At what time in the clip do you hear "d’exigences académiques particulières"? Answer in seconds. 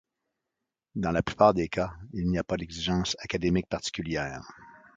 2.57-4.47